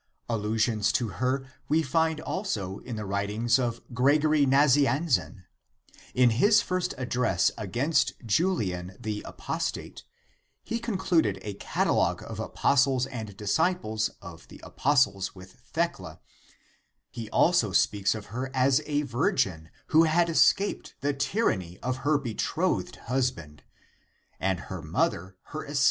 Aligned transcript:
Allusions 0.27 0.91
to 0.93 1.09
her 1.09 1.45
we 1.69 1.83
find 1.83 2.19
also 2.21 2.79
in 2.79 2.95
the 2.95 3.05
writings 3.05 3.59
of 3.59 3.81
Gregory 3.93 4.47
Nazianzen. 4.47 5.43
In 6.15 6.31
his 6.31 6.59
first 6.59 6.95
address 6.97 7.51
against 7.55 8.13
Julian 8.25 8.97
the 8.99 9.21
Apostate,^ 9.27 10.01
he 10.63 10.79
concluded 10.79 11.37
a 11.43 11.53
cat 11.53 11.85
alogue 11.85 12.23
of 12.23 12.39
apostles 12.39 13.05
and 13.05 13.37
disciples 13.37 14.09
of 14.23 14.47
the 14.47 14.59
apostles 14.63 15.35
with 15.35 15.53
Thecla; 15.53 16.19
he 17.11 17.29
also 17.29 17.71
speaks 17.71 18.15
of 18.15 18.33
her 18.33 18.49
as 18.55 18.81
a 18.87 19.03
virgin 19.03 19.69
who 19.89 20.05
had 20.05 20.29
escaped 20.29 20.95
the" 21.01 21.13
tyranny" 21.29 21.77
of 21.83 21.97
her 21.97 22.17
betrothed 22.17 22.95
husband 23.05 23.61
and 24.39 24.61
her 24.61 24.81
mother 24.81 25.35
(Oratio, 25.53 25.69
XXIV.) 25.75 25.79